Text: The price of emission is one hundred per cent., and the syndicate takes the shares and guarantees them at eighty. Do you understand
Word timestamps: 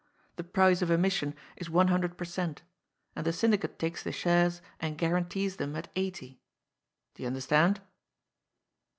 The 0.37 0.43
price 0.43 0.81
of 0.81 0.89
emission 0.89 1.35
is 1.57 1.69
one 1.69 1.89
hundred 1.89 2.17
per 2.17 2.25
cent., 2.25 2.63
and 3.15 3.23
the 3.23 3.31
syndicate 3.31 3.77
takes 3.77 4.01
the 4.01 4.11
shares 4.11 4.59
and 4.79 4.97
guarantees 4.97 5.57
them 5.57 5.75
at 5.75 5.91
eighty. 5.95 6.41
Do 7.13 7.21
you 7.21 7.27
understand 7.27 7.81